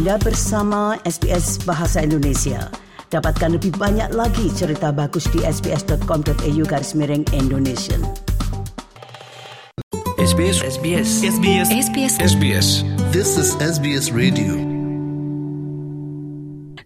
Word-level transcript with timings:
Anda 0.00 0.16
bersama 0.16 0.96
SBS 1.04 1.60
Bahasa 1.68 2.00
Indonesia. 2.00 2.72
Dapatkan 3.12 3.60
lebih 3.60 3.76
banyak 3.76 4.16
lagi 4.16 4.48
cerita 4.56 4.96
bagus 4.96 5.28
di 5.28 5.44
sbs.com.au 5.44 6.62
garis 6.64 6.96
miring 6.96 7.20
Indonesia. 7.36 8.00
SBS 10.16 10.64
SBS 10.64 11.08
SBS 11.20 11.68
SBS 11.68 12.14
SBS 12.16 12.68
This 13.12 13.36
is 13.36 13.52
SBS 13.60 14.08
Radio. 14.16 14.56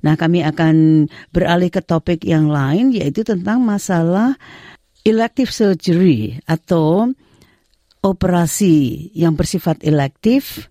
Nah, 0.02 0.18
kami 0.18 0.42
akan 0.42 1.06
beralih 1.30 1.70
ke 1.70 1.86
topik 1.86 2.26
yang 2.26 2.50
lain 2.50 2.90
yaitu 2.90 3.22
tentang 3.22 3.62
masalah 3.62 4.34
elective 5.06 5.54
surgery 5.54 6.42
atau 6.50 7.14
operasi 8.02 9.06
yang 9.14 9.38
bersifat 9.38 9.86
elektif 9.86 10.66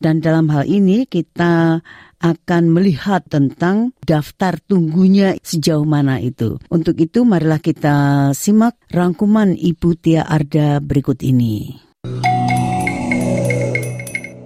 dan 0.00 0.24
dalam 0.24 0.48
hal 0.48 0.64
ini 0.64 1.04
kita 1.04 1.84
akan 2.20 2.62
melihat 2.72 3.24
tentang 3.28 3.92
daftar 4.04 4.56
tunggunya 4.60 5.36
sejauh 5.40 5.84
mana 5.84 6.20
itu. 6.20 6.56
Untuk 6.72 6.96
itu 7.00 7.24
marilah 7.24 7.60
kita 7.60 8.30
simak 8.32 8.80
rangkuman 8.92 9.56
Ibu 9.56 9.96
Tia 10.00 10.24
Arda 10.24 10.80
berikut 10.80 11.20
ini. 11.20 11.76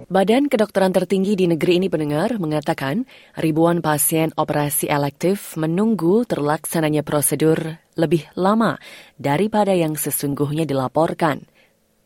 Badan 0.05 0.47
Kedokteran 0.47 0.95
tertinggi 0.95 1.35
di 1.35 1.43
negeri 1.43 1.75
ini 1.75 1.91
pendengar 1.91 2.39
mengatakan 2.39 3.03
ribuan 3.35 3.83
pasien 3.83 4.31
operasi 4.39 4.87
elektif 4.87 5.59
menunggu 5.59 6.23
terlaksananya 6.23 7.03
prosedur 7.03 7.83
lebih 7.99 8.23
lama 8.39 8.79
daripada 9.19 9.75
yang 9.75 9.99
sesungguhnya 9.99 10.63
dilaporkan. 10.63 11.43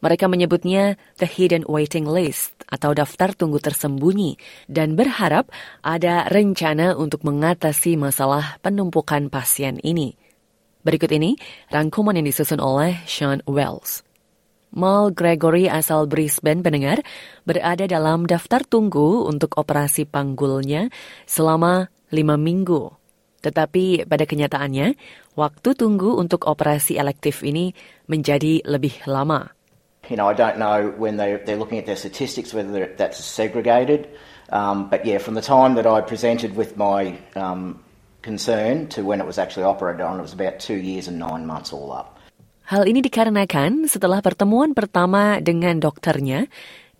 Mereka 0.02 0.25
menyebutnya 0.25 0.97
the 1.22 1.30
hidden 1.30 1.67
waiting 1.70 2.09
list 2.09 2.59
atau 2.70 2.94
daftar 2.94 3.34
tunggu 3.34 3.58
tersembunyi 3.58 4.38
dan 4.70 4.94
berharap 4.94 5.50
ada 5.81 6.30
rencana 6.30 6.94
untuk 6.95 7.25
mengatasi 7.25 7.98
masalah 7.98 8.62
penumpukan 8.62 9.28
pasien 9.28 9.81
ini. 9.81 10.14
Berikut 10.86 11.12
ini 11.12 11.36
rangkuman 11.67 12.16
yang 12.16 12.30
disusun 12.30 12.64
oleh 12.64 13.03
Sean 13.03 13.44
Wells. 13.44 14.08
Mal 14.70 15.09
Gregory 15.12 15.66
asal 15.66 16.06
Brisbane 16.06 16.62
pendengar 16.62 17.02
berada 17.42 17.90
dalam 17.90 18.30
daftar 18.30 18.62
tunggu 18.62 19.25
untuk 19.25 19.58
operasi 19.58 20.06
panggulnya 20.06 20.94
selama 21.25 21.90
lima 22.14 22.38
minggu. 22.38 22.94
Tetapi 23.40 24.06
pada 24.06 24.30
kenyataannya, 24.30 24.94
waktu 25.34 25.70
tunggu 25.73 26.20
untuk 26.20 26.45
operasi 26.45 27.00
elektif 27.02 27.42
ini 27.42 27.73
menjadi 28.06 28.62
lebih 28.67 28.94
lama. 29.09 29.59
You 30.10 30.18
know, 30.18 30.28
I 30.28 30.34
don't 30.34 30.58
know 30.58 30.90
when 30.98 31.18
they, 31.18 31.38
they're 31.46 31.56
looking 31.58 31.78
at 31.78 31.86
their 31.86 31.96
statistics 31.96 32.54
whether 32.54 32.90
that's 32.98 33.22
segregated. 33.24 34.10
Um, 34.50 34.90
but 34.90 35.06
yeah, 35.06 35.22
from 35.22 35.38
the 35.38 35.46
time 35.46 35.78
that 35.78 35.86
I 35.86 36.02
presented 36.02 36.58
with 36.58 36.74
my 36.74 37.14
um, 37.38 37.78
concern 38.26 38.90
to 38.98 39.06
when 39.06 39.22
it 39.22 39.30
was 39.30 39.38
actually 39.38 39.70
operated 39.70 40.02
on, 40.02 40.18
it 40.18 40.26
was 40.26 40.34
about 40.34 40.58
two 40.58 40.82
years 40.82 41.06
and 41.06 41.22
nine 41.22 41.46
months 41.46 41.70
all 41.70 41.94
up. 41.94 42.18
Hal 42.70 42.86
ini 42.86 43.02
dikarenakan 43.02 43.90
setelah 43.90 44.22
pertemuan 44.22 44.78
pertama 44.78 45.42
dengan 45.42 45.82
dokternya, 45.82 46.46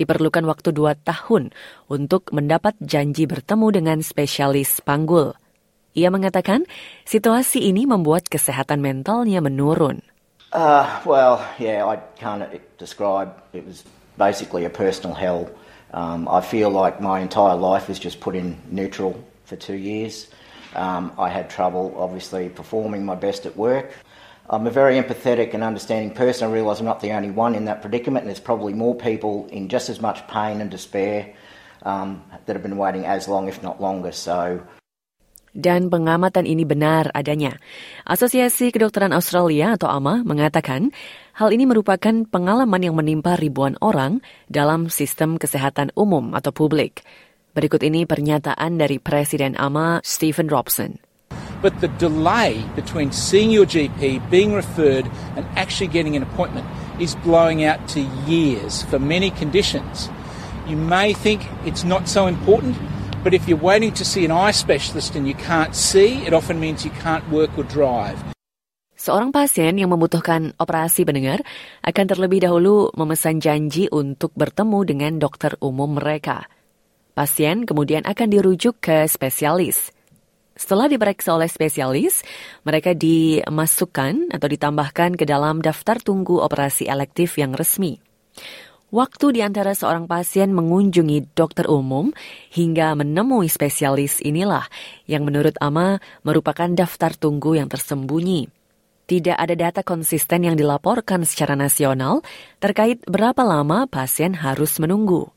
diperlukan 0.02 0.42
waktu 0.50 0.74
dua 0.74 0.98
tahun 0.98 1.54
untuk 1.86 2.34
mendapat 2.34 2.74
janji 2.82 3.30
bertemu 3.30 3.68
dengan 3.78 3.98
spesialis 4.02 4.82
panggul. 4.82 5.38
Ia 5.94 6.10
mengatakan 6.10 6.66
situasi 7.06 7.70
ini 7.70 7.86
membuat 7.86 8.30
kesehatan 8.30 8.82
mentalnya 8.82 9.42
menurun. 9.42 10.02
Uh, 10.52 11.02
well, 11.06 11.48
yeah, 11.60 11.86
I 11.86 11.98
can't 11.98 12.78
describe. 12.78 13.42
It 13.54 13.66
was 13.66 13.84
basically 14.18 14.66
a 14.66 14.70
personal 14.70 15.16
hell. 15.16 15.50
Um, 15.94 16.28
I 16.28 16.42
feel 16.42 16.70
like 16.70 17.02
my 17.02 17.20
entire 17.20 17.56
life 17.56 17.88
was 17.88 18.00
just 18.00 18.20
put 18.20 18.36
in 18.36 18.60
neutral 18.70 19.24
for 19.46 19.56
two 19.56 19.76
years. 19.76 20.28
Um, 20.76 21.12
I 21.18 21.30
had 21.30 21.50
trouble, 21.50 21.96
obviously, 21.98 22.50
performing 22.50 23.06
my 23.06 23.16
best 23.16 23.46
at 23.46 23.56
work. 23.58 23.92
I'm 24.50 24.66
a 24.66 24.72
very 24.72 25.00
empathetic 25.00 25.54
and 25.54 25.64
understanding 25.64 26.12
person. 26.16 26.50
I 26.50 26.52
realise 26.52 26.80
I'm 26.80 26.86
not 26.86 27.02
the 27.02 27.12
only 27.12 27.30
one 27.30 27.54
in 27.54 27.66
that 27.66 27.82
predicament, 27.82 28.24
and 28.24 28.30
there's 28.30 28.40
probably 28.40 28.74
more 28.74 28.96
people 28.96 29.48
in 29.52 29.70
just 29.70 29.90
as 29.90 30.02
much 30.02 30.28
pain 30.28 30.62
and 30.62 30.72
despair 30.72 31.36
um, 31.84 32.24
that 32.46 32.56
have 32.56 32.64
been 32.64 32.78
waiting 32.78 33.06
as 33.06 33.28
long, 33.28 33.48
if 33.48 33.62
not 33.62 33.80
longer. 33.80 34.12
So, 34.12 34.62
dan 35.58 35.90
pengamatan 35.90 36.46
ini 36.46 36.64
benar 36.64 37.10
adanya. 37.14 37.58
Asosiasi 38.06 38.70
Kedokteran 38.70 39.14
Australia 39.14 39.76
atau 39.76 39.90
AMA 39.90 40.26
mengatakan 40.26 40.94
hal 41.38 41.50
ini 41.54 41.66
merupakan 41.70 42.26
pengalaman 42.28 42.82
yang 42.82 42.96
menimpa 42.98 43.38
ribuan 43.38 43.78
orang 43.82 44.22
dalam 44.52 44.92
sistem 44.92 45.40
kesehatan 45.40 45.94
umum 45.98 46.34
atau 46.38 46.54
publik. 46.54 47.02
Berikut 47.58 47.82
ini 47.82 48.06
pernyataan 48.06 48.78
dari 48.78 49.02
Presiden 49.02 49.58
AMA 49.58 50.06
Stephen 50.06 50.48
Robson. 50.48 51.02
But 51.60 51.84
the 51.84 51.92
delay 52.00 52.64
between 52.80 53.12
seeing 53.12 53.52
your 53.52 53.68
GP, 53.68 54.24
being 54.32 54.56
referred, 54.56 55.12
and 55.36 55.44
actually 55.60 55.92
getting 55.92 56.16
an 56.16 56.24
appointment 56.24 56.64
is 57.04 57.20
blowing 57.20 57.68
out 57.68 57.84
to 57.96 58.08
years 58.24 58.88
for 58.88 58.96
many 58.96 59.28
conditions. 59.36 60.08
You 60.72 60.80
may 60.80 61.12
think 61.12 61.44
it's 61.68 61.84
not 61.84 62.08
so 62.08 62.32
important, 62.32 62.80
but 63.24 63.36
if 63.36 63.48
you're 63.48 63.60
waiting 63.60 63.92
to 63.96 64.06
see 64.08 64.24
an 64.24 64.32
eye 64.32 64.56
specialist 64.56 65.16
and 65.16 65.28
you 65.28 65.36
can't 65.36 65.76
see, 65.76 66.24
it 66.24 66.34
often 66.34 66.60
means 66.60 66.88
you 66.88 66.94
can't 67.04 67.24
work 67.30 67.52
or 67.60 67.68
drive. 67.68 68.20
Seorang 69.00 69.32
pasien 69.32 69.80
yang 69.80 69.96
membutuhkan 69.96 70.52
operasi 70.60 71.08
pendengar 71.08 71.40
akan 71.88 72.06
terlebih 72.12 72.44
dahulu 72.44 72.92
memesan 73.00 73.40
janji 73.40 73.88
untuk 73.88 74.36
bertemu 74.36 74.80
dengan 74.84 75.14
dokter 75.24 75.56
umum 75.64 75.96
mereka. 75.96 76.52
Pasien 77.16 77.64
kemudian 77.64 78.04
akan 78.04 78.28
dirujuk 78.28 78.84
ke 78.84 79.08
spesialis. 79.08 79.96
Setelah 80.60 80.92
diperiksa 80.92 81.32
oleh 81.32 81.48
spesialis, 81.48 82.28
mereka 82.68 82.92
dimasukkan 82.92 84.36
atau 84.36 84.48
ditambahkan 84.52 85.16
ke 85.16 85.24
dalam 85.24 85.64
daftar 85.64 86.04
tunggu 86.04 86.44
operasi 86.44 86.92
elektif 86.92 87.40
yang 87.40 87.56
resmi. 87.56 88.04
Waktu 88.90 89.38
di 89.38 89.42
antara 89.46 89.78
seorang 89.78 90.10
pasien 90.10 90.50
mengunjungi 90.50 91.38
dokter 91.38 91.70
umum 91.70 92.10
hingga 92.50 92.98
menemui 92.98 93.46
spesialis 93.46 94.18
inilah 94.18 94.66
yang 95.06 95.30
menurut 95.30 95.54
Ama 95.62 96.02
merupakan 96.26 96.66
daftar 96.74 97.14
tunggu 97.14 97.54
yang 97.54 97.70
tersembunyi. 97.70 98.50
Tidak 99.06 99.38
ada 99.38 99.54
data 99.54 99.82
konsisten 99.86 100.50
yang 100.50 100.58
dilaporkan 100.58 101.22
secara 101.22 101.54
nasional 101.54 102.26
terkait 102.58 103.06
berapa 103.06 103.42
lama 103.46 103.86
pasien 103.86 104.34
harus 104.34 104.82
menunggu. 104.82 105.30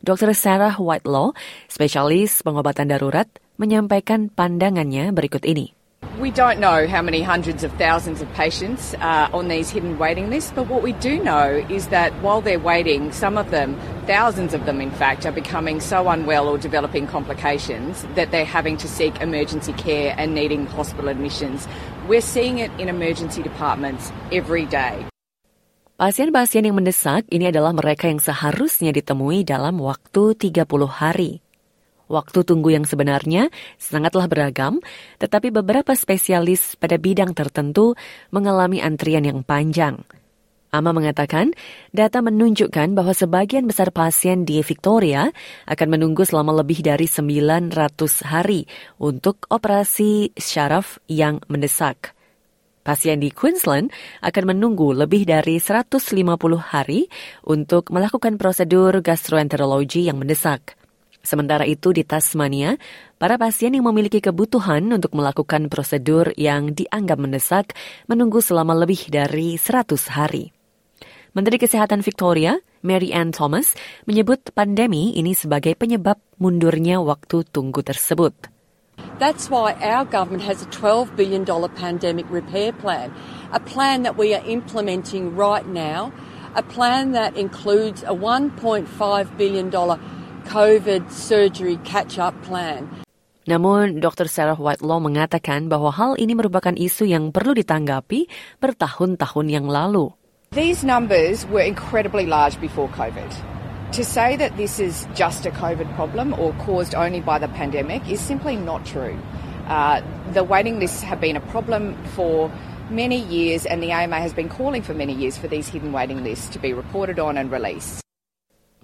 Dr. 0.00 0.32
Sarah 0.32 0.80
Whitelaw, 0.80 1.36
spesialis 1.68 2.40
pengobatan 2.40 2.88
darurat, 2.88 3.28
menyampaikan 3.60 4.32
pandangannya 4.32 5.12
berikut 5.12 5.44
ini. 5.44 5.76
We 6.18 6.30
don't 6.30 6.60
know 6.60 6.88
how 6.88 7.02
many 7.02 7.20
hundreds 7.20 7.62
of 7.62 7.72
thousands 7.76 8.22
of 8.24 8.32
patients 8.32 8.96
are 9.00 9.28
on 9.36 9.48
these 9.48 9.68
hidden 9.68 9.98
waiting 10.00 10.30
lists, 10.32 10.50
but 10.54 10.64
what 10.64 10.80
we 10.80 10.96
do 10.96 11.22
know 11.22 11.60
is 11.68 11.88
that 11.88 12.10
while 12.24 12.40
they're 12.40 12.58
waiting, 12.58 13.12
some 13.12 13.36
of 13.36 13.52
them, 13.52 13.76
thousands 14.08 14.54
of 14.54 14.64
them 14.64 14.80
in 14.80 14.90
fact, 14.90 15.26
are 15.26 15.32
becoming 15.32 15.78
so 15.78 16.08
unwell 16.08 16.48
or 16.48 16.56
developing 16.56 17.06
complications 17.06 18.06
that 18.16 18.32
they're 18.32 18.48
having 18.48 18.80
to 18.80 18.88
seek 18.88 19.20
emergency 19.20 19.76
care 19.76 20.16
and 20.16 20.34
needing 20.34 20.64
hospital 20.64 21.12
admissions. 21.12 21.68
We're 22.08 22.24
seeing 22.24 22.64
it 22.64 22.72
in 22.80 22.88
emergency 22.88 23.44
departments 23.44 24.10
every 24.32 24.64
day. 24.64 25.06
Pasien-pasien 25.96 26.68
yang 26.68 26.76
mendesak 26.76 27.24
ini 27.32 27.48
adalah 27.48 27.72
mereka 27.72 28.04
yang 28.12 28.20
seharusnya 28.20 28.92
ditemui 28.92 29.48
dalam 29.48 29.80
waktu 29.80 30.36
30 30.36 30.68
hari. 30.92 31.45
Waktu 32.06 32.46
tunggu 32.46 32.70
yang 32.70 32.86
sebenarnya 32.86 33.50
sangatlah 33.82 34.30
beragam, 34.30 34.78
tetapi 35.18 35.50
beberapa 35.50 35.90
spesialis 35.98 36.78
pada 36.78 37.02
bidang 37.02 37.34
tertentu 37.34 37.98
mengalami 38.30 38.78
antrian 38.78 39.26
yang 39.26 39.42
panjang. 39.42 40.06
Ama 40.70 40.92
mengatakan, 40.92 41.54
data 41.90 42.20
menunjukkan 42.22 42.94
bahwa 42.94 43.14
sebagian 43.14 43.66
besar 43.66 43.90
pasien 43.90 44.44
di 44.44 44.60
Victoria 44.60 45.30
akan 45.66 45.88
menunggu 45.88 46.26
selama 46.26 46.62
lebih 46.62 46.84
dari 46.84 47.08
900 47.08 47.72
hari 48.28 48.68
untuk 49.00 49.46
operasi 49.50 50.36
syaraf 50.36 51.00
yang 51.10 51.42
mendesak. 51.50 52.12
Pasien 52.86 53.18
di 53.18 53.34
Queensland 53.34 53.90
akan 54.22 54.54
menunggu 54.54 54.94
lebih 54.94 55.26
dari 55.26 55.58
150 55.58 56.06
hari 56.54 57.10
untuk 57.42 57.90
melakukan 57.90 58.38
prosedur 58.38 59.02
gastroenterologi 59.02 60.06
yang 60.06 60.22
mendesak. 60.22 60.78
Sementara 61.26 61.66
itu 61.66 61.90
di 61.90 62.06
Tasmania, 62.06 62.78
para 63.18 63.34
pasien 63.34 63.74
yang 63.74 63.90
memiliki 63.90 64.22
kebutuhan 64.22 64.86
untuk 64.94 65.10
melakukan 65.18 65.66
prosedur 65.66 66.30
yang 66.38 66.70
dianggap 66.70 67.18
mendesak 67.18 67.74
menunggu 68.06 68.38
selama 68.38 68.78
lebih 68.78 69.10
dari 69.10 69.58
100 69.58 70.14
hari. 70.14 70.54
Menteri 71.34 71.58
Kesehatan 71.58 72.06
Victoria, 72.06 72.62
Mary 72.86 73.10
Ann 73.10 73.34
Thomas, 73.34 73.74
menyebut 74.06 74.54
pandemi 74.54 75.18
ini 75.18 75.34
sebagai 75.34 75.74
penyebab 75.74 76.22
mundurnya 76.38 77.02
waktu 77.02 77.42
tunggu 77.50 77.82
tersebut. 77.82 78.54
That's 79.18 79.50
why 79.50 79.74
our 79.82 80.06
government 80.06 80.46
has 80.46 80.62
a 80.62 80.70
$12 80.70 81.12
billion 81.18 81.44
pandemic 81.74 82.30
repair 82.30 82.70
plan, 82.70 83.10
a 83.50 83.58
plan 83.58 84.06
that 84.06 84.14
we 84.14 84.32
are 84.32 84.44
implementing 84.46 85.34
right 85.34 85.66
now, 85.66 86.14
a 86.54 86.62
plan 86.62 87.12
that 87.12 87.36
includes 87.36 88.06
a 88.06 88.14
$1.5 88.14 88.56
billion 89.36 89.68
COVID 90.48 91.10
surgery 91.10 91.76
catch-up 91.82 92.34
plan. 92.46 92.86
Namun, 93.46 94.02
Dr. 94.02 94.26
Sarah 94.26 94.58
Whitelaw 94.58 94.98
mengatakan 94.98 95.70
bahwa 95.70 95.94
hal 95.94 96.18
ini 96.18 96.34
merupakan 96.34 96.74
isu 96.74 97.06
yang 97.06 97.30
perlu 97.30 97.54
ditanggapi 97.54 98.26
bertahun-tahun 98.58 99.46
yang 99.46 99.70
lalu. 99.70 100.10
These 100.50 100.82
numbers 100.82 101.46
were 101.46 101.62
incredibly 101.62 102.26
large 102.26 102.58
before 102.58 102.90
COVID. 102.90 103.30
To 103.94 104.02
say 104.02 104.34
that 104.34 104.58
this 104.58 104.82
is 104.82 105.06
just 105.14 105.46
a 105.46 105.54
COVID 105.54 105.94
problem 105.94 106.34
or 106.34 106.50
caused 106.58 106.98
only 106.98 107.22
by 107.22 107.38
the 107.38 107.46
pandemic 107.54 108.02
is 108.10 108.18
simply 108.18 108.58
not 108.58 108.82
true. 108.82 109.14
Uh, 109.70 110.02
the 110.34 110.42
waiting 110.42 110.78
lists 110.78 111.02
have 111.02 111.22
been 111.22 111.38
a 111.38 111.44
problem 111.54 111.94
for 112.14 112.50
many 112.90 113.18
years, 113.18 113.66
and 113.66 113.82
the 113.82 113.90
AMA 113.90 114.18
has 114.18 114.34
been 114.34 114.48
calling 114.48 114.82
for 114.82 114.94
many 114.94 115.14
years 115.14 115.38
for 115.38 115.46
these 115.46 115.66
hidden 115.66 115.92
waiting 115.92 116.22
lists 116.22 116.50
to 116.54 116.58
be 116.58 116.72
reported 116.72 117.18
on 117.18 117.38
and 117.38 117.50
released. 117.50 118.05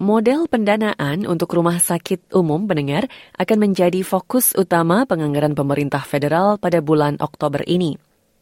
Model 0.03 0.51
pendanaan 0.51 1.23
untuk 1.23 1.55
rumah 1.55 1.79
sakit 1.79 2.35
umum 2.35 2.67
pendengar 2.67 3.07
akan 3.39 3.55
menjadi 3.55 4.03
fokus 4.03 4.51
utama 4.51 5.07
penganggaran 5.07 5.55
pemerintah 5.55 6.03
federal 6.03 6.59
pada 6.59 6.83
bulan 6.83 7.15
Oktober 7.23 7.63
ini. 7.63 7.95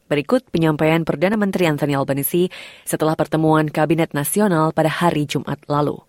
Berikut 0.10 0.50
penyampaian 0.50 1.06
Perdana 1.06 1.38
Menteri 1.38 1.70
Anthony 1.70 1.94
Albanese 1.94 2.50
setelah 2.82 3.14
pertemuan 3.14 3.70
Kabinet 3.70 4.18
Nasional 4.18 4.74
pada 4.74 4.90
hari 4.90 5.30
Jumat 5.30 5.62
lalu. 5.70 6.02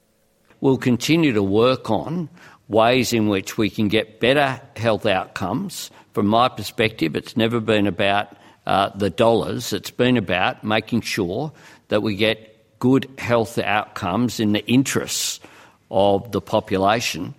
We'll 0.64 0.80
continue 0.80 1.36
to 1.36 1.44
work 1.44 1.92
on 1.92 2.32
ways 2.72 3.12
in 3.12 3.28
which 3.28 3.60
we 3.60 3.68
can 3.68 3.92
get 3.92 4.24
better 4.24 4.56
health 4.80 5.04
outcomes. 5.04 5.92
From 6.16 6.32
my 6.32 6.48
perspective, 6.48 7.12
it's 7.12 7.36
never 7.36 7.60
been 7.60 7.84
about 7.84 8.32
uh, 8.64 8.88
the 8.96 9.12
dollars, 9.12 9.76
it's 9.76 9.92
been 9.92 10.16
about 10.16 10.64
making 10.64 11.04
sure 11.04 11.52
that 11.92 12.00
we 12.00 12.16
get 12.16 12.51
good 12.82 13.06
health 13.14 13.62
outcomes 13.62 14.42
in 14.42 14.50
the 14.50 14.66
interests 14.66 15.38
of 15.86 16.34
the 16.34 16.42
population. 16.42 17.38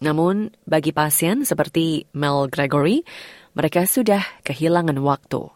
Namun, 0.00 0.56
bagi 0.64 0.96
pasien 0.96 1.44
seperti 1.44 2.08
Mel 2.16 2.48
Gregory, 2.48 3.04
mereka 3.52 3.84
sudah 3.84 4.24
kehilangan 4.40 5.04
waktu. 5.04 5.52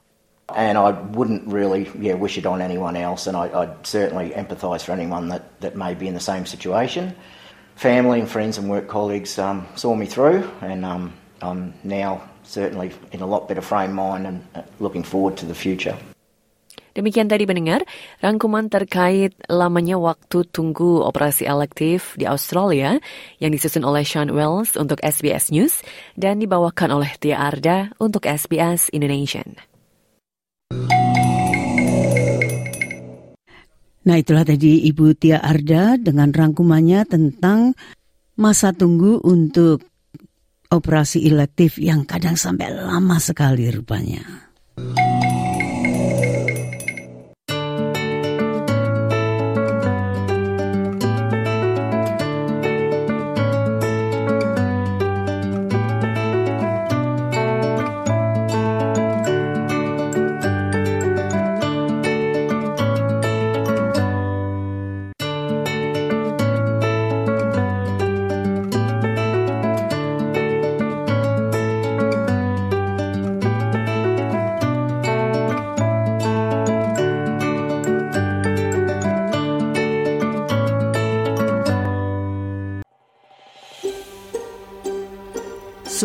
And 0.52 0.76
I 0.76 0.92
wouldn't 1.16 1.48
really 1.48 1.88
yeah, 1.96 2.18
wish 2.18 2.36
it 2.36 2.44
on 2.44 2.60
anyone 2.60 2.98
else, 2.98 3.24
and 3.24 3.38
I, 3.38 3.48
I'd 3.48 3.86
certainly 3.86 4.36
empathise 4.36 4.84
for 4.84 4.92
anyone 4.92 5.32
that, 5.32 5.48
that 5.64 5.80
may 5.80 5.96
be 5.96 6.04
in 6.04 6.12
the 6.12 6.20
same 6.20 6.44
situation. 6.44 7.16
Family 7.80 8.20
and 8.20 8.28
friends 8.28 8.60
and 8.60 8.68
work 8.68 8.90
colleagues 8.90 9.38
um, 9.40 9.64
saw 9.80 9.94
me 9.96 10.04
through, 10.04 10.44
and 10.60 10.84
um, 10.84 11.14
I'm 11.40 11.72
now 11.84 12.28
certainly 12.44 12.92
in 13.12 13.22
a 13.22 13.28
lot 13.28 13.48
better 13.48 13.62
frame 13.62 13.96
of 13.96 13.96
mind 13.96 14.26
and 14.26 14.36
uh, 14.52 14.62
looking 14.82 15.04
forward 15.06 15.38
to 15.40 15.46
the 15.46 15.54
future. 15.54 15.96
Demikian 17.00 17.32
tadi 17.32 17.48
mendengar 17.48 17.80
rangkuman 18.20 18.68
terkait 18.68 19.32
lamanya 19.48 19.96
waktu 19.96 20.44
tunggu 20.52 21.00
operasi 21.00 21.48
elektif 21.48 22.12
di 22.20 22.28
Australia 22.28 23.00
yang 23.40 23.56
disusun 23.56 23.88
oleh 23.88 24.04
Sean 24.04 24.28
Wells 24.36 24.76
untuk 24.76 25.00
SBS 25.00 25.48
News 25.48 25.80
dan 26.20 26.44
dibawakan 26.44 26.92
oleh 26.92 27.08
Tia 27.16 27.40
Arda 27.40 27.96
untuk 27.96 28.28
SBS 28.28 28.92
Indonesian. 28.92 29.56
Nah 34.04 34.16
itulah 34.20 34.44
tadi 34.44 34.84
Ibu 34.84 35.16
Tia 35.16 35.40
Arda 35.40 35.96
dengan 35.96 36.28
rangkumannya 36.36 37.08
tentang 37.08 37.72
masa 38.36 38.76
tunggu 38.76 39.24
untuk 39.24 39.80
operasi 40.68 41.24
elektif 41.24 41.80
yang 41.80 42.04
kadang 42.04 42.36
sampai 42.36 42.68
lama 42.68 43.16
sekali 43.16 43.72
rupanya. 43.72 44.52